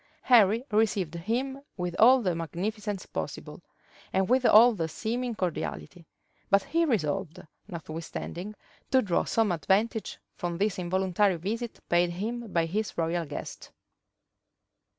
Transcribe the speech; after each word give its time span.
Henry 0.23 0.63
received 0.71 1.13
him 1.13 1.61
with 1.77 1.95
all 1.99 2.23
the 2.23 2.33
magnificence 2.33 3.05
possible, 3.05 3.61
and 4.11 4.27
with 4.27 4.47
all 4.47 4.73
the 4.73 4.87
seeming 4.87 5.35
cordiality; 5.35 6.07
but 6.49 6.63
he 6.63 6.85
resolved, 6.85 7.39
notwithstanding, 7.67 8.55
to 8.89 9.03
draw 9.03 9.23
some 9.25 9.51
advantage 9.51 10.17
from 10.33 10.57
this 10.57 10.79
involuntary 10.79 11.35
visit 11.37 11.79
paid 11.87 12.09
him 12.09 12.51
by 12.51 12.65
his 12.65 12.97
royal 12.97 13.25
guest. 13.27 13.69